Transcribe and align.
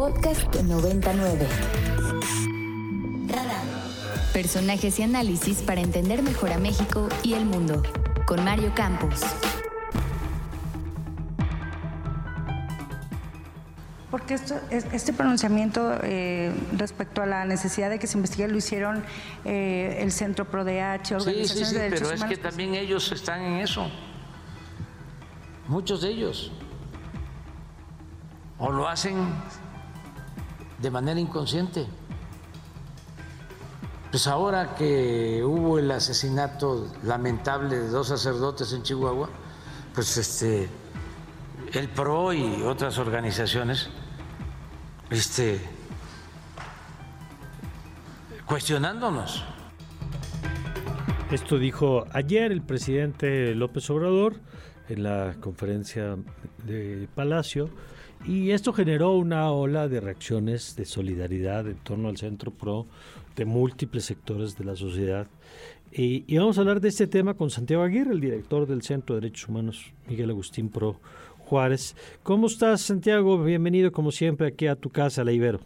Podcast 0.00 0.56
99. 0.62 1.46
Personajes 4.32 4.98
y 4.98 5.02
análisis 5.02 5.60
para 5.60 5.82
entender 5.82 6.22
mejor 6.22 6.52
a 6.52 6.58
México 6.58 7.06
y 7.22 7.34
el 7.34 7.44
mundo. 7.44 7.82
Con 8.26 8.42
Mario 8.42 8.72
Campos. 8.74 9.20
Porque 14.10 14.32
esto, 14.32 14.54
este 14.70 15.12
pronunciamiento 15.12 15.98
eh, 16.02 16.50
respecto 16.78 17.20
a 17.20 17.26
la 17.26 17.44
necesidad 17.44 17.90
de 17.90 17.98
que 17.98 18.06
se 18.06 18.16
investigue 18.16 18.48
lo 18.48 18.56
hicieron 18.56 19.04
eh, 19.44 19.98
el 20.00 20.12
Centro 20.12 20.46
ProDH, 20.46 21.12
organizaciones 21.12 21.50
sí, 21.50 21.58
sí, 21.58 21.64
sí, 21.66 21.74
de 21.74 21.82
derechos 21.82 22.08
pero 22.08 22.24
es 22.24 22.24
que 22.24 22.38
también 22.38 22.74
ellos 22.74 23.12
están 23.12 23.42
en 23.42 23.58
eso. 23.58 23.86
Muchos 25.68 26.00
de 26.00 26.08
ellos. 26.08 26.52
O 28.58 28.70
lo 28.70 28.88
hacen 28.88 29.18
de 30.80 30.90
manera 30.90 31.20
inconsciente. 31.20 31.86
Pues 34.10 34.26
ahora 34.26 34.74
que 34.74 35.42
hubo 35.44 35.78
el 35.78 35.90
asesinato 35.90 36.88
lamentable 37.04 37.76
de 37.76 37.88
dos 37.88 38.08
sacerdotes 38.08 38.72
en 38.72 38.82
Chihuahua, 38.82 39.28
pues 39.94 40.16
este 40.16 40.68
el 41.72 41.88
PRO 41.88 42.32
y 42.32 42.62
otras 42.62 42.98
organizaciones 42.98 43.90
este 45.10 45.60
cuestionándonos. 48.46 49.44
Esto 51.30 51.58
dijo 51.58 52.06
ayer 52.12 52.50
el 52.50 52.62
presidente 52.62 53.54
López 53.54 53.88
Obrador 53.90 54.34
en 54.88 55.04
la 55.04 55.36
conferencia 55.40 56.16
de 56.64 57.08
Palacio 57.14 57.70
y 58.24 58.50
esto 58.50 58.72
generó 58.72 59.16
una 59.16 59.50
ola 59.50 59.88
de 59.88 60.00
reacciones 60.00 60.76
de 60.76 60.84
solidaridad 60.84 61.66
en 61.66 61.76
torno 61.76 62.08
al 62.08 62.16
Centro 62.16 62.50
PRO 62.50 62.86
de 63.36 63.44
múltiples 63.44 64.04
sectores 64.04 64.58
de 64.58 64.64
la 64.64 64.76
sociedad. 64.76 65.26
Y, 65.92 66.24
y 66.32 66.38
vamos 66.38 66.58
a 66.58 66.60
hablar 66.60 66.80
de 66.80 66.88
este 66.88 67.06
tema 67.06 67.34
con 67.34 67.50
Santiago 67.50 67.82
Aguirre, 67.82 68.12
el 68.12 68.20
director 68.20 68.66
del 68.66 68.82
Centro 68.82 69.14
de 69.14 69.22
Derechos 69.22 69.48
Humanos 69.48 69.92
Miguel 70.06 70.30
Agustín 70.30 70.68
Pro 70.68 71.00
Juárez. 71.38 71.96
¿Cómo 72.22 72.46
estás, 72.46 72.82
Santiago? 72.82 73.42
Bienvenido, 73.42 73.90
como 73.90 74.12
siempre, 74.12 74.48
aquí 74.48 74.66
a 74.66 74.76
tu 74.76 74.90
casa, 74.90 75.24
La 75.24 75.32
Ibero. 75.32 75.60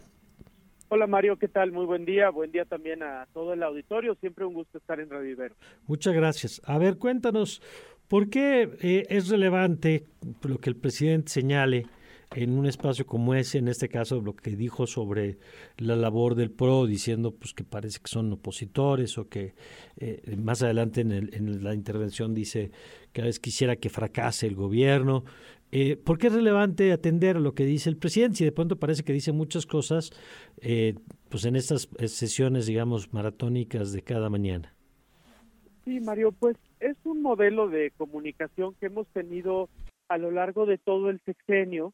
Hola 0.87 1.07
Mario, 1.07 1.37
¿qué 1.37 1.47
tal? 1.47 1.71
Muy 1.71 1.85
buen 1.85 2.05
día. 2.05 2.29
Buen 2.29 2.51
día 2.51 2.63
también 2.63 3.03
a 3.03 3.27
todo 3.33 3.53
el 3.53 3.61
auditorio. 3.63 4.15
Siempre 4.15 4.45
un 4.45 4.53
gusto 4.53 4.77
estar 4.77 4.99
en 4.99 5.09
Radio 5.09 5.31
Ibero. 5.31 5.55
Muchas 5.87 6.13
gracias. 6.13 6.61
A 6.65 6.77
ver, 6.77 6.97
cuéntanos, 6.97 7.61
¿por 8.07 8.29
qué 8.29 8.69
eh, 8.81 9.05
es 9.09 9.29
relevante 9.29 10.05
lo 10.43 10.57
que 10.57 10.69
el 10.69 10.75
presidente 10.75 11.31
señale 11.31 11.87
en 12.31 12.57
un 12.57 12.65
espacio 12.65 13.05
como 13.05 13.33
ese, 13.33 13.57
en 13.59 13.67
este 13.67 13.89
caso 13.89 14.21
lo 14.21 14.35
que 14.35 14.55
dijo 14.55 14.87
sobre 14.87 15.37
la 15.77 15.95
labor 15.95 16.35
del 16.35 16.51
PRO, 16.51 16.85
diciendo 16.85 17.31
pues 17.35 17.53
que 17.53 17.63
parece 17.63 17.99
que 17.99 18.07
son 18.07 18.31
opositores 18.33 19.17
o 19.17 19.29
que 19.29 19.53
eh, 19.97 20.35
más 20.37 20.63
adelante 20.63 21.01
en, 21.01 21.11
el, 21.11 21.33
en, 21.33 21.63
la 21.63 21.73
intervención 21.73 22.33
dice 22.33 22.71
que 23.13 23.21
a 23.21 23.25
veces 23.25 23.39
quisiera 23.39 23.75
que 23.75 23.89
fracase 23.89 24.47
el 24.47 24.55
gobierno. 24.55 25.23
Eh, 25.71 25.97
¿Por 25.97 26.17
qué 26.17 26.27
es 26.27 26.33
relevante 26.33 26.91
atender 26.91 27.37
lo 27.37 27.53
que 27.53 27.65
dice 27.65 27.89
el 27.89 27.97
presidente? 27.97 28.37
Si 28.37 28.45
de 28.45 28.51
pronto 28.51 28.77
parece 28.77 29.03
que 29.03 29.13
dice 29.13 29.31
muchas 29.31 29.65
cosas, 29.65 30.11
eh, 30.61 30.95
pues 31.29 31.45
en 31.45 31.55
estas 31.55 31.89
sesiones, 32.05 32.65
digamos, 32.65 33.13
maratónicas 33.13 33.91
de 33.91 34.01
cada 34.01 34.29
mañana. 34.29 34.73
Sí, 35.83 35.99
Mario, 35.99 36.31
pues 36.31 36.57
es 36.79 36.97
un 37.03 37.21
modelo 37.21 37.69
de 37.69 37.91
comunicación 37.91 38.73
que 38.79 38.87
hemos 38.87 39.07
tenido 39.09 39.69
a 40.07 40.17
lo 40.17 40.31
largo 40.31 40.65
de 40.65 40.77
todo 40.77 41.09
el 41.09 41.19
sexenio. 41.25 41.93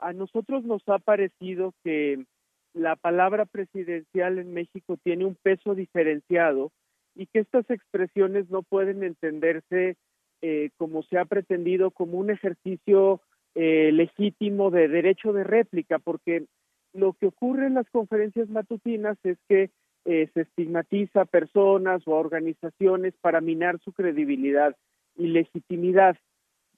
A 0.00 0.12
nosotros 0.12 0.64
nos 0.64 0.82
ha 0.88 0.98
parecido 0.98 1.74
que 1.84 2.24
la 2.72 2.96
palabra 2.96 3.46
presidencial 3.46 4.38
en 4.38 4.52
México 4.54 4.96
tiene 5.02 5.24
un 5.24 5.34
peso 5.34 5.74
diferenciado 5.74 6.70
y 7.14 7.26
que 7.26 7.40
estas 7.40 7.68
expresiones 7.70 8.48
no 8.50 8.62
pueden 8.62 9.02
entenderse 9.02 9.96
eh, 10.42 10.70
como 10.78 11.02
se 11.02 11.18
ha 11.18 11.24
pretendido 11.24 11.90
como 11.90 12.18
un 12.18 12.30
ejercicio 12.30 13.20
eh, 13.54 13.90
legítimo 13.92 14.70
de 14.70 14.88
derecho 14.88 15.32
de 15.32 15.44
réplica, 15.44 15.98
porque 15.98 16.46
lo 16.94 17.12
que 17.12 17.26
ocurre 17.26 17.66
en 17.66 17.74
las 17.74 17.88
conferencias 17.90 18.48
matutinas 18.48 19.18
es 19.22 19.36
que 19.48 19.70
eh, 20.06 20.30
se 20.32 20.42
estigmatiza 20.42 21.22
a 21.22 21.26
personas 21.26 22.02
o 22.06 22.14
a 22.14 22.20
organizaciones 22.20 23.12
para 23.20 23.40
minar 23.40 23.78
su 23.80 23.92
credibilidad 23.92 24.74
y 25.16 25.26
legitimidad. 25.26 26.16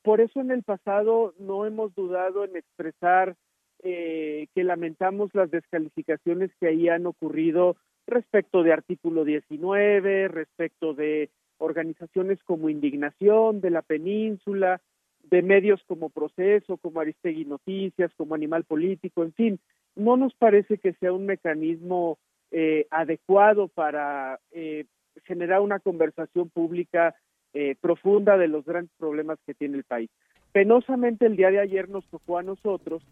Por 0.02 0.20
eso 0.20 0.40
en 0.40 0.50
el 0.50 0.62
pasado 0.62 1.34
no 1.38 1.64
hemos 1.64 1.94
dudado 1.94 2.44
en 2.44 2.56
expresar 2.56 3.36
eh, 3.82 4.48
que 4.54 4.64
lamentamos 4.64 5.30
las 5.34 5.50
descalificaciones 5.50 6.50
que 6.58 6.68
ahí 6.68 6.88
han 6.88 7.06
ocurrido 7.06 7.76
respecto 8.06 8.62
de 8.62 8.72
artículo 8.72 9.24
19, 9.24 10.28
respecto 10.28 10.94
de 10.94 11.30
organizaciones 11.58 12.42
como 12.44 12.68
Indignación 12.68 13.60
de 13.60 13.70
la 13.70 13.82
Península, 13.82 14.80
de 15.22 15.42
medios 15.42 15.82
como 15.86 16.10
Proceso, 16.10 16.76
como 16.76 17.00
Aristegui 17.00 17.44
Noticias, 17.44 18.12
como 18.16 18.34
Animal 18.34 18.64
Político, 18.64 19.22
en 19.22 19.32
fin, 19.32 19.60
no 19.94 20.16
nos 20.16 20.34
parece 20.34 20.78
que 20.78 20.94
sea 20.94 21.12
un 21.12 21.26
mecanismo 21.26 22.18
eh, 22.50 22.86
adecuado 22.90 23.68
para 23.68 24.40
eh, 24.50 24.86
generar 25.24 25.60
una 25.60 25.78
conversación 25.78 26.50
pública 26.50 27.14
eh, 27.54 27.76
profunda 27.80 28.36
de 28.36 28.48
los 28.48 28.64
grandes 28.64 28.92
problemas 28.98 29.38
que 29.46 29.54
tiene 29.54 29.76
el 29.76 29.84
país. 29.84 30.10
Penosamente 30.52 31.26
el 31.26 31.36
día 31.36 31.50
de 31.50 31.60
ayer 31.60 31.88
nos 31.88 32.04
tocó 32.06 32.38
a 32.38 32.42
nosotros 32.42 33.02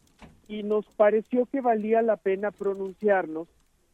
y 0.49 0.62
nos 0.62 0.84
pareció 0.97 1.47
que 1.47 1.61
valía 1.61 2.03
la 2.03 2.17
pena 2.17 2.50
pronunciarnos 2.50 3.49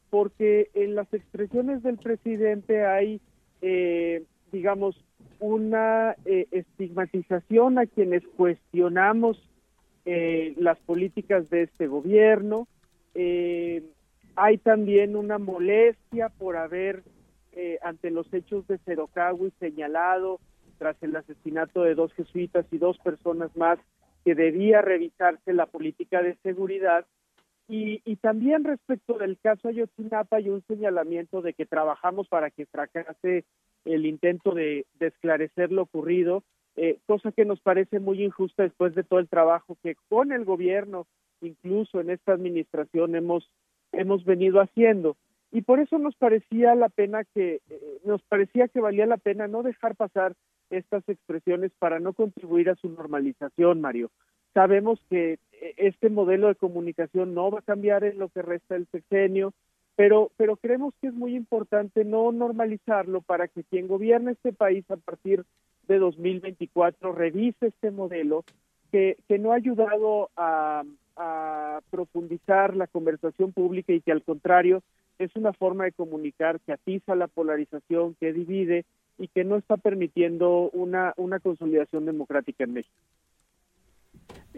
porque 0.09 0.69
en 0.73 0.95
las 0.95 1.13
expresiones 1.13 1.83
del 1.83 1.97
presidente 1.97 2.85
hay, 2.85 3.21
eh, 3.61 4.23
digamos, 4.51 5.03
una 5.39 6.15
eh, 6.25 6.47
estigmatización 6.51 7.77
a 7.77 7.85
quienes 7.85 8.23
cuestionamos 8.35 9.41
eh, 10.05 10.53
las 10.57 10.77
políticas 10.79 11.49
de 11.49 11.63
este 11.63 11.87
gobierno. 11.87 12.67
Eh, 13.13 13.83
hay 14.35 14.57
también 14.57 15.15
una 15.15 15.37
molestia 15.37 16.29
por 16.29 16.55
haber, 16.55 17.03
eh, 17.57 17.79
ante 17.81 18.11
los 18.11 18.31
hechos 18.33 18.67
de 18.67 18.77
Cerocagui, 18.79 19.51
señalado 19.59 20.39
tras 20.77 20.95
el 21.01 21.15
asesinato 21.15 21.81
de 21.81 21.95
dos 21.95 22.13
jesuitas 22.13 22.65
y 22.71 22.77
dos 22.77 22.99
personas 22.99 23.55
más 23.57 23.79
que 24.23 24.35
debía 24.35 24.81
revisarse 24.81 25.53
la 25.53 25.65
política 25.65 26.21
de 26.21 26.35
seguridad. 26.43 27.05
Y, 27.67 28.01
y, 28.05 28.15
también 28.17 28.63
respecto 28.63 29.17
del 29.17 29.37
caso 29.39 29.67
Ayotzinapa 29.67 30.37
hay 30.37 30.49
un 30.49 30.63
señalamiento 30.67 31.41
de 31.41 31.53
que 31.53 31.65
trabajamos 31.65 32.27
para 32.27 32.49
que 32.51 32.65
fracase 32.65 33.43
el 33.85 34.05
intento 34.05 34.51
de, 34.51 34.85
de 34.99 35.07
esclarecer 35.07 35.71
lo 35.71 35.81
ocurrido, 35.81 36.43
eh, 36.75 36.99
cosa 37.07 37.31
que 37.31 37.43
nos 37.43 37.59
parece 37.59 37.99
muy 37.99 38.23
injusta 38.23 38.63
después 38.63 38.93
de 38.93 39.03
todo 39.03 39.19
el 39.19 39.27
trabajo 39.27 39.77
que 39.81 39.95
con 40.09 40.31
el 40.31 40.45
gobierno, 40.45 41.07
incluso 41.41 41.99
en 41.99 42.11
esta 42.11 42.33
administración, 42.33 43.15
hemos, 43.15 43.49
hemos 43.91 44.23
venido 44.23 44.61
haciendo. 44.61 45.17
Y 45.51 45.61
por 45.61 45.79
eso 45.79 45.97
nos 45.97 46.15
parecía 46.15 46.75
la 46.75 46.89
pena 46.89 47.23
que, 47.23 47.61
eh, 47.69 47.99
nos 48.03 48.21
parecía 48.23 48.67
que 48.67 48.81
valía 48.81 49.05
la 49.05 49.17
pena 49.17 49.47
no 49.47 49.63
dejar 49.63 49.95
pasar 49.95 50.33
estas 50.69 51.07
expresiones 51.07 51.71
para 51.79 51.99
no 51.99 52.13
contribuir 52.13 52.69
a 52.69 52.75
su 52.75 52.89
normalización, 52.89 53.79
Mario. 53.79 54.11
Sabemos 54.53 54.99
que 55.09 55.39
este 55.77 56.09
modelo 56.09 56.47
de 56.47 56.55
comunicación 56.55 57.33
no 57.33 57.51
va 57.51 57.59
a 57.59 57.63
cambiar 57.63 58.03
en 58.03 58.19
lo 58.19 58.29
que 58.29 58.41
resta 58.41 58.73
del 58.73 58.87
sexenio, 58.91 59.53
pero, 59.95 60.31
pero 60.35 60.57
creemos 60.57 60.93
que 60.99 61.07
es 61.07 61.13
muy 61.13 61.35
importante 61.35 62.03
no 62.03 62.31
normalizarlo 62.31 63.21
para 63.21 63.47
que 63.47 63.63
quien 63.63 63.87
gobierne 63.87 64.31
este 64.33 64.53
país 64.53 64.89
a 64.91 64.97
partir 64.97 65.45
de 65.87 65.99
2024 65.99 67.13
revise 67.13 67.67
este 67.67 67.91
modelo 67.91 68.43
que, 68.91 69.17
que 69.27 69.39
no 69.39 69.51
ha 69.51 69.55
ayudado 69.55 70.29
a 70.35 70.83
profundizar 71.89 72.75
la 72.75 72.87
conversación 72.87 73.51
pública 73.51 73.93
y 73.93 74.01
que 74.01 74.11
al 74.11 74.23
contrario 74.23 74.83
es 75.19 75.35
una 75.35 75.53
forma 75.53 75.85
de 75.85 75.91
comunicar 75.91 76.59
que 76.61 76.73
atiza 76.73 77.15
la 77.15 77.27
polarización, 77.27 78.15
que 78.19 78.33
divide 78.33 78.85
y 79.17 79.27
que 79.27 79.43
no 79.43 79.57
está 79.57 79.77
permitiendo 79.77 80.69
una, 80.71 81.13
una 81.17 81.39
consolidación 81.39 82.05
democrática 82.05 82.63
en 82.63 82.73
México. 82.73 82.95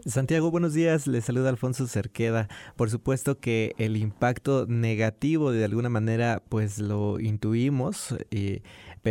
Santiago, 0.06 0.50
buenos 0.50 0.74
días. 0.74 1.08
Le 1.08 1.22
saluda 1.22 1.50
Alfonso 1.50 1.86
Cerqueda. 1.88 2.48
Por 2.78 2.90
supuesto 2.90 3.38
que 3.40 3.74
el 3.78 3.98
impacto 3.98 4.66
negativo 4.66 5.52
de 5.52 5.66
alguna 5.66 5.90
manera 5.90 6.42
pues 6.48 6.80
lo 6.80 7.20
intuimos, 7.20 8.16
eh, 8.32 8.62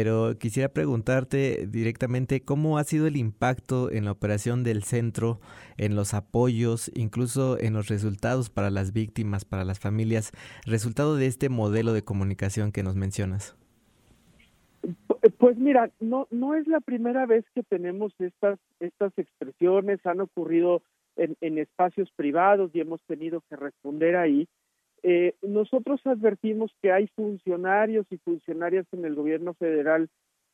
pero 0.00 0.38
quisiera 0.38 0.68
preguntarte 0.68 1.66
directamente 1.66 2.40
cómo 2.40 2.78
ha 2.78 2.84
sido 2.84 3.08
el 3.08 3.16
impacto 3.16 3.90
en 3.90 4.04
la 4.04 4.12
operación 4.12 4.62
del 4.62 4.84
centro, 4.84 5.40
en 5.76 5.96
los 5.96 6.14
apoyos, 6.14 6.88
incluso 6.94 7.58
en 7.58 7.72
los 7.72 7.88
resultados 7.88 8.48
para 8.48 8.70
las 8.70 8.92
víctimas, 8.92 9.44
para 9.44 9.64
las 9.64 9.80
familias, 9.80 10.30
resultado 10.64 11.16
de 11.16 11.26
este 11.26 11.48
modelo 11.48 11.92
de 11.94 12.04
comunicación 12.04 12.70
que 12.70 12.84
nos 12.84 12.94
mencionas. 12.94 13.56
Pues 15.38 15.58
mira, 15.58 15.90
no 15.98 16.28
no 16.30 16.54
es 16.54 16.68
la 16.68 16.78
primera 16.78 17.26
vez 17.26 17.44
que 17.52 17.64
tenemos 17.64 18.12
estas 18.20 18.60
estas 18.78 19.12
expresiones, 19.16 19.98
han 20.06 20.20
ocurrido 20.20 20.80
en, 21.16 21.58
espacios 21.58 22.08
privados 22.14 22.70
y 22.72 22.78
hemos 22.78 23.00
tenido 23.08 23.42
que 23.50 23.56
responder 23.56 24.14
ahí. 24.14 24.46
Eh, 25.02 25.34
nosotros 25.42 26.00
advertimos 26.04 26.72
que 26.82 26.92
hay 26.92 27.06
funcionarios 27.08 28.06
y 28.10 28.18
funcionarias 28.18 28.86
en 28.92 29.04
el 29.04 29.14
gobierno 29.14 29.54
federal 29.54 30.08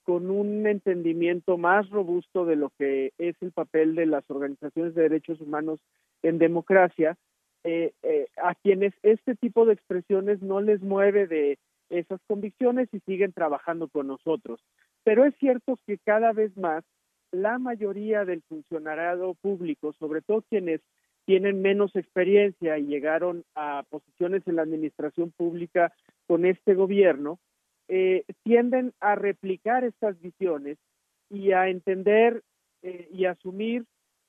con 0.05 0.31
un 0.31 0.67
entendimiento 0.67 1.57
más 1.57 1.89
robusto 1.89 2.45
de 2.45 2.57
lo 2.57 2.71
que 2.79 3.13
es 3.19 3.37
el 3.41 3.53
papel 3.53 3.95
de 3.95 4.07
las 4.07 4.29
organizaciones 4.31 4.95
de 4.95 5.03
derechos 5.03 5.41
humanos 5.41 5.81
en 6.23 6.39
democracia, 6.39 7.17
eh, 7.65 7.93
eh, 8.03 8.27
a 8.37 8.55
quienes 8.55 8.93
este 9.03 9.35
tipo 9.35 9.65
de 9.65 9.73
expresiones 9.73 10.43
no 10.43 10.61
les 10.61 10.83
mueve 10.83 11.27
de 11.27 11.59
esas 11.89 12.21
convicciones 12.27 12.89
y 12.93 13.01
siguen 13.01 13.33
trabajando 13.33 13.89
con 13.89 14.07
nosotros. 14.07 14.61
Pero 15.05 15.25
es 15.25 15.35
cierto 15.37 15.79
que 15.87 15.99
cada 15.99 16.33
vez 16.33 16.55
más 16.57 16.85
la 17.33 17.59
mayoría 17.59 18.25
del 18.25 18.43
funcionariado 18.43 19.35
público, 19.35 19.95
sobre 19.95 20.21
todo 20.21 20.43
quienes 20.43 20.83
tienen 21.25 21.63
menos 21.63 21.95
experiencia 21.97 22.79
y 22.79 22.87
llegaron 22.87 23.45
a 23.55 23.85
posiciones 23.89 24.43
en 24.47 24.57
la 24.57 24.63
administración 24.63 25.33
pública 25.33 25.93
con 26.27 26.45
este 26.45 26.75
gobierno, 26.75 27.39
eh, 27.89 28.25
tienden 28.43 28.93
a 29.01 29.15
replicar 29.15 29.85
estas 29.85 30.21
visiones 30.21 30.79
y 31.31 31.53
a 31.53 31.69
entender 31.69 32.43
eh, 32.83 33.09
y 33.13 33.27
asumir 33.27 33.85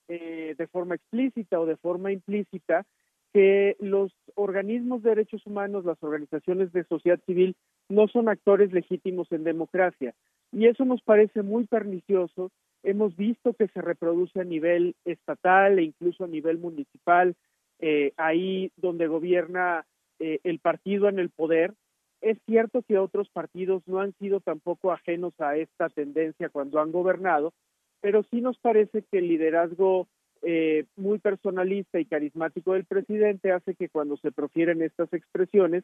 eh, 0.07 0.56
de 0.57 0.68
forma 0.68 0.95
explícita 0.95 1.59
o 1.59 1.65
de 1.65 1.77
forma 1.77 2.12
implícita 2.12 2.86
que 3.33 3.75
los 3.80 4.13
organismos 4.36 5.03
de 5.03 5.09
derechos 5.09 5.45
humanos, 5.45 5.83
las 5.83 6.01
organizaciones 6.01 6.71
de 6.71 6.86
sociedad 6.86 7.19
civil, 7.25 7.56
no 7.89 8.07
son 8.07 8.30
actores 8.30 8.71
legítimos 8.71 9.30
en 9.31 9.44
democracia. 9.44 10.13
Y 10.53 10.68
eso 10.68 10.86
nos 10.86 11.01
parece 11.01 11.42
muy 11.42 11.68
pernicioso. 11.68 12.51
Hemos 12.86 13.16
visto 13.18 13.54
que 13.56 13.68
se 13.70 13.82
reproduce 13.82 14.40
a 14.40 14.44
nivel 14.44 14.96
estatal 15.06 15.80
e 15.80 15.84
incluso 15.84 16.24
a 16.24 16.28
nivel 16.28 16.60
municipal, 16.60 17.36
eh, 17.80 18.14
ahí 18.16 18.72
donde 18.78 19.08
gobierna 19.08 19.88
eh, 20.20 20.40
el 20.44 20.60
partido 20.60 21.10
en 21.10 21.18
el 21.18 21.32
poder. 21.32 21.74
Es 22.22 22.38
cierto 22.46 22.84
que 22.84 23.00
otros 23.00 23.28
partidos 23.30 23.82
no 23.88 24.02
han 24.02 24.14
sido 24.20 24.40
tampoco 24.40 24.92
ajenos 24.92 25.34
a 25.40 25.58
esta 25.58 25.90
tendencia 25.90 26.50
cuando 26.50 26.80
han 26.80 26.92
gobernado, 26.92 27.54
pero 28.02 28.22
sí 28.30 28.40
nos 28.40 28.60
parece 28.60 29.02
que 29.02 29.18
el 29.18 29.30
liderazgo 29.30 30.08
eh, 30.44 30.86
muy 30.96 31.18
personalista 31.18 32.00
y 32.00 32.06
carismático 32.06 32.74
del 32.74 32.86
presidente 32.86 33.52
hace 33.52 33.74
que 33.74 33.90
cuando 33.90 34.16
se 34.18 34.31
profieren 34.31 34.84
estas 34.84 35.12
expresiones 35.12 35.84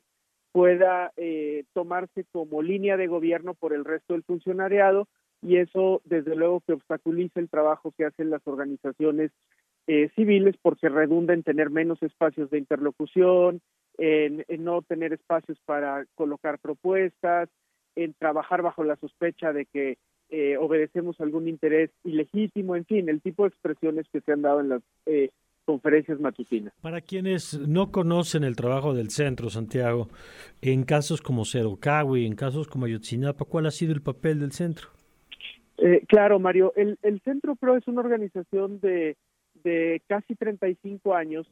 pueda 0.51 1.11
eh, 1.17 1.63
tomarse 1.73 2.25
como 2.31 2.61
línea 2.61 2.95
de 2.95 3.07
gobierno 3.07 3.55
por 3.55 3.73
el 3.73 3.85
resto 3.85 4.13
del 4.13 4.21
funcionariado 4.21 5.07
y 5.41 5.57
eso 5.57 6.01
desde 6.05 6.35
luego 6.35 6.61
que 6.61 6.73
obstaculiza 6.73 7.39
el 7.39 7.49
trabajo 7.49 7.93
que 7.97 8.05
hacen 8.05 8.29
las 8.29 8.45
organizaciones 8.45 9.31
eh, 9.87 10.09
civiles 10.15 10.55
porque 10.61 10.89
redunda 10.89 11.33
en 11.33 11.43
tener 11.43 11.69
menos 11.69 12.01
espacios 12.03 12.49
de 12.51 12.59
interlocución, 12.59 13.61
en, 13.97 14.45
no 14.59 14.81
tener 14.83 15.13
espacios 15.13 15.57
para 15.65 16.05
colocar 16.15 16.59
propuestas, 16.59 17.49
en 17.95 18.13
trabajar 18.13 18.61
bajo 18.61 18.83
la 18.83 18.95
sospecha 18.97 19.51
de 19.53 19.65
que 19.65 19.97
eh, 20.29 20.55
obedecemos 20.57 21.19
algún 21.19 21.47
interés 21.47 21.89
ilegítimo, 22.03 22.75
en 22.75 22.85
fin, 22.85 23.09
el 23.09 23.21
tipo 23.21 23.43
de 23.43 23.49
expresiones 23.49 24.05
que 24.13 24.21
se 24.21 24.31
han 24.31 24.43
dado 24.43 24.61
en 24.61 24.69
las 24.69 24.81
eh, 25.05 25.29
conferencias 25.65 26.19
matutinas. 26.19 26.73
Para 26.81 27.01
quienes 27.01 27.59
no 27.59 27.91
conocen 27.91 28.43
el 28.43 28.55
trabajo 28.55 28.93
del 28.93 29.09
centro, 29.09 29.49
Santiago, 29.49 30.07
en 30.61 30.83
casos 30.83 31.21
como 31.21 31.43
Cerocawi, 31.43 32.25
en 32.25 32.35
casos 32.35 32.67
como 32.67 32.85
Ayotzinapa, 32.85 33.45
¿cuál 33.45 33.65
ha 33.65 33.71
sido 33.71 33.93
el 33.93 34.01
papel 34.01 34.39
del 34.39 34.53
centro? 34.53 34.89
Eh, 35.83 36.03
claro, 36.07 36.39
Mario, 36.39 36.73
el, 36.75 36.97
el 37.01 37.19
Centro 37.21 37.55
PRO 37.55 37.75
es 37.75 37.87
una 37.87 38.01
organización 38.01 38.79
de, 38.81 39.17
de 39.63 40.01
casi 40.07 40.35
35 40.35 41.15
años 41.15 41.47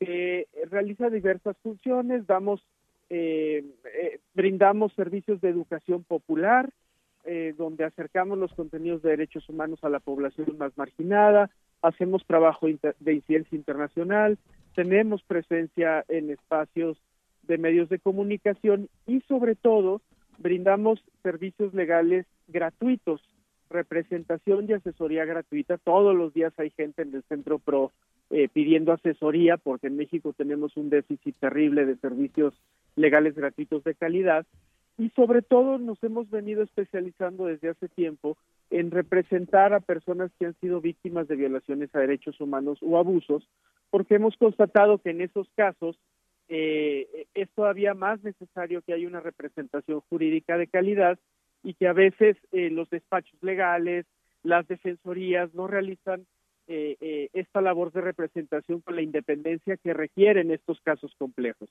que 0.00 0.48
realiza 0.70 1.10
diversas 1.10 1.56
funciones, 1.62 2.26
damos, 2.26 2.66
brindamos 4.34 4.92
servicios 4.94 5.40
de 5.40 5.50
educación 5.50 6.02
popular, 6.02 6.70
eh, 7.26 7.54
donde 7.56 7.84
acercamos 7.84 8.36
los 8.36 8.52
contenidos 8.52 9.02
de 9.02 9.10
derechos 9.10 9.48
humanos 9.48 9.78
a 9.82 9.88
la 9.88 10.00
población 10.00 10.58
más 10.58 10.76
marginada, 10.76 11.50
hacemos 11.80 12.26
trabajo 12.26 12.66
de 12.66 13.12
incidencia 13.14 13.56
internacional, 13.56 14.38
tenemos 14.74 15.22
presencia 15.22 16.04
en 16.08 16.30
espacios 16.30 16.98
de 17.44 17.56
medios 17.58 17.88
de 17.88 17.98
comunicación 17.98 18.88
y 19.06 19.20
sobre 19.22 19.54
todo 19.54 20.02
brindamos 20.38 21.02
servicios 21.22 21.72
legales 21.72 22.26
gratuitos, 22.48 23.22
representación 23.70 24.66
y 24.68 24.72
asesoría 24.72 25.24
gratuita. 25.24 25.78
Todos 25.78 26.14
los 26.14 26.32
días 26.34 26.52
hay 26.58 26.70
gente 26.70 27.02
en 27.02 27.14
el 27.14 27.22
Centro 27.24 27.58
PRO 27.58 27.92
eh, 28.30 28.48
pidiendo 28.52 28.92
asesoría 28.92 29.56
porque 29.56 29.88
en 29.88 29.96
México 29.96 30.32
tenemos 30.36 30.76
un 30.76 30.90
déficit 30.90 31.36
terrible 31.38 31.84
de 31.86 31.96
servicios 31.96 32.54
legales 32.96 33.34
gratuitos 33.34 33.84
de 33.84 33.94
calidad 33.94 34.46
y 34.96 35.10
sobre 35.10 35.42
todo 35.42 35.78
nos 35.78 36.02
hemos 36.02 36.30
venido 36.30 36.62
especializando 36.62 37.46
desde 37.46 37.70
hace 37.70 37.88
tiempo 37.88 38.36
en 38.70 38.90
representar 38.90 39.72
a 39.72 39.80
personas 39.80 40.30
que 40.38 40.46
han 40.46 40.54
sido 40.60 40.80
víctimas 40.80 41.28
de 41.28 41.36
violaciones 41.36 41.94
a 41.94 42.00
derechos 42.00 42.40
humanos 42.40 42.78
o 42.80 42.98
abusos, 42.98 43.48
porque 43.90 44.14
hemos 44.14 44.36
constatado 44.36 44.98
que 44.98 45.10
en 45.10 45.20
esos 45.20 45.48
casos 45.56 45.98
eh, 46.48 47.26
es 47.34 47.50
todavía 47.50 47.94
más 47.94 48.22
necesario 48.22 48.82
que 48.82 48.92
haya 48.92 49.08
una 49.08 49.20
representación 49.20 50.00
jurídica 50.08 50.58
de 50.58 50.66
calidad 50.66 51.18
y 51.64 51.74
que 51.74 51.88
a 51.88 51.92
veces 51.92 52.36
eh, 52.52 52.70
los 52.70 52.88
despachos 52.90 53.42
legales, 53.42 54.06
las 54.44 54.68
defensorías 54.68 55.52
no 55.54 55.66
realizan 55.66 56.26
eh, 56.66 56.96
eh, 57.02 57.28
esta 57.34 57.60
labor 57.60 57.92
de 57.92 58.00
representación 58.00 58.80
con 58.80 58.96
la 58.96 59.02
independencia 59.02 59.76
que 59.76 59.92
requieren 59.92 60.50
estos 60.50 60.80
casos 60.80 61.14
complejos. 61.18 61.68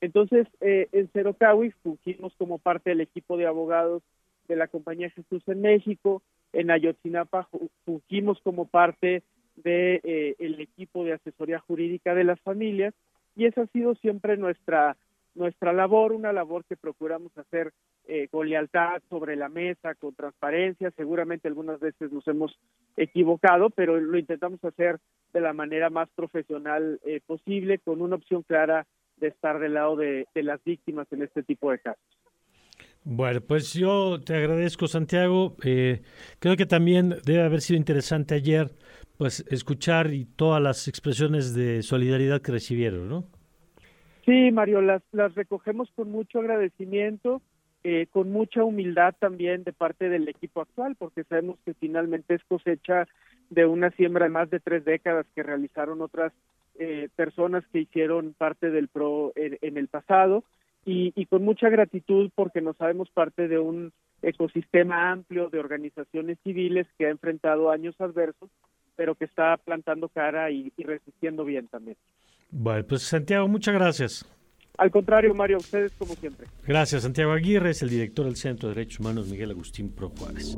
Entonces, 0.00 0.46
eh, 0.60 0.88
en 0.92 1.08
Cerocawi 1.08 1.72
fungimos 1.82 2.32
como 2.36 2.58
parte 2.58 2.90
del 2.90 3.00
equipo 3.00 3.36
de 3.36 3.46
abogados 3.46 4.04
de 4.46 4.54
la 4.54 4.68
compañía 4.68 5.10
Jesús 5.10 5.42
en 5.48 5.62
México, 5.62 6.22
en 6.52 6.70
Ayotzinapa 6.70 7.48
fungimos 7.84 8.40
como 8.42 8.66
parte 8.66 9.24
del 9.56 10.00
de, 10.04 10.36
el 10.38 10.60
equipo 10.60 11.02
de 11.04 11.14
asesoría 11.14 11.58
jurídica 11.58 12.14
de 12.14 12.22
las 12.22 12.40
familias 12.42 12.94
y 13.34 13.46
esa 13.46 13.62
ha 13.62 13.66
sido 13.66 13.96
siempre 13.96 14.36
nuestra 14.36 14.96
nuestra 15.36 15.72
labor, 15.72 16.12
una 16.12 16.32
labor 16.32 16.64
que 16.64 16.76
procuramos 16.76 17.36
hacer 17.38 17.72
eh, 18.08 18.28
con 18.28 18.48
lealtad 18.48 19.02
sobre 19.08 19.36
la 19.36 19.48
mesa, 19.48 19.94
con 19.94 20.14
transparencia. 20.14 20.90
Seguramente 20.96 21.48
algunas 21.48 21.78
veces 21.80 22.10
nos 22.10 22.26
hemos 22.26 22.58
equivocado, 22.96 23.70
pero 23.70 24.00
lo 24.00 24.18
intentamos 24.18 24.62
hacer 24.64 24.98
de 25.32 25.40
la 25.40 25.52
manera 25.52 25.90
más 25.90 26.08
profesional 26.14 27.00
eh, 27.04 27.20
posible, 27.26 27.78
con 27.78 28.00
una 28.00 28.16
opción 28.16 28.42
clara 28.42 28.86
de 29.16 29.28
estar 29.28 29.58
del 29.58 29.74
lado 29.74 29.96
de, 29.96 30.26
las 30.34 30.62
víctimas 30.64 31.06
en 31.12 31.22
este 31.22 31.42
tipo 31.42 31.70
de 31.70 31.78
casos. 31.78 32.02
Bueno, 33.04 33.40
pues 33.40 33.72
yo 33.72 34.20
te 34.20 34.34
agradezco, 34.34 34.88
Santiago. 34.88 35.56
Eh, 35.64 36.02
creo 36.38 36.56
que 36.56 36.66
también 36.66 37.16
debe 37.24 37.42
haber 37.42 37.60
sido 37.60 37.78
interesante 37.78 38.34
ayer, 38.34 38.74
pues, 39.16 39.44
escuchar 39.48 40.12
y 40.12 40.24
todas 40.24 40.62
las 40.62 40.88
expresiones 40.88 41.54
de 41.54 41.82
solidaridad 41.82 42.42
que 42.42 42.52
recibieron, 42.52 43.08
¿no? 43.08 43.28
Sí, 44.26 44.50
Mario, 44.50 44.82
las, 44.82 45.02
las 45.12 45.32
recogemos 45.36 45.88
con 45.94 46.10
mucho 46.10 46.40
agradecimiento, 46.40 47.40
eh, 47.84 48.08
con 48.10 48.32
mucha 48.32 48.64
humildad 48.64 49.14
también 49.16 49.62
de 49.62 49.72
parte 49.72 50.08
del 50.08 50.28
equipo 50.28 50.60
actual, 50.62 50.96
porque 50.98 51.22
sabemos 51.22 51.60
que 51.64 51.74
finalmente 51.74 52.34
es 52.34 52.42
cosecha 52.42 53.06
de 53.50 53.66
una 53.66 53.92
siembra 53.92 54.24
de 54.24 54.30
más 54.30 54.50
de 54.50 54.58
tres 54.58 54.84
décadas 54.84 55.26
que 55.32 55.44
realizaron 55.44 56.02
otras 56.02 56.32
eh, 56.80 57.08
personas 57.14 57.64
que 57.68 57.78
hicieron 57.78 58.34
parte 58.36 58.70
del 58.70 58.88
PRO 58.88 59.32
en, 59.36 59.78
el 59.78 59.86
pasado 59.86 60.42
y, 60.84 61.12
y, 61.14 61.26
con 61.26 61.44
mucha 61.44 61.68
gratitud 61.68 62.32
porque 62.34 62.60
nos 62.60 62.76
sabemos 62.78 63.08
parte 63.10 63.46
de 63.46 63.60
un 63.60 63.92
ecosistema 64.22 65.12
amplio 65.12 65.50
de 65.50 65.60
organizaciones 65.60 66.38
civiles 66.42 66.88
que 66.98 67.06
ha 67.06 67.10
enfrentado 67.10 67.70
años 67.70 67.94
adversos, 68.00 68.50
pero 68.96 69.14
que 69.14 69.26
está 69.26 69.56
plantando 69.58 70.08
cara 70.08 70.50
y 70.50 70.72
resistiendo 70.78 71.44
bien 71.44 71.68
también. 71.68 71.96
Bueno, 72.50 72.84
pues 72.86 73.02
Santiago, 73.02 73.48
muchas 73.48 73.74
gracias. 73.74 74.24
Al 74.78 74.90
contrario, 74.90 75.34
Mario, 75.34 75.58
ustedes 75.58 75.92
como 75.98 76.14
siempre. 76.14 76.46
Gracias, 76.66 77.02
Santiago 77.02 77.32
Aguirre, 77.32 77.70
es 77.70 77.82
el 77.82 77.88
director 77.88 78.26
del 78.26 78.36
Centro 78.36 78.68
de 78.68 78.74
Derechos 78.74 79.00
Humanos 79.00 79.26
Miguel 79.28 79.50
Agustín 79.50 79.90
Pro 79.90 80.10
Juárez. 80.10 80.56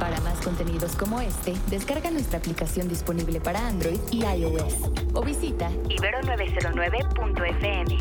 Para 0.00 0.18
más 0.20 0.40
contenidos 0.42 0.96
como 0.96 1.20
este, 1.20 1.54
descarga 1.70 2.10
nuestra 2.10 2.38
aplicación 2.38 2.88
disponible 2.88 3.40
para 3.40 3.66
Android 3.66 3.98
y 4.10 4.24
iOS 4.24 4.90
o 5.14 5.22
visita 5.22 5.70
ibero909.fm. 5.88 7.98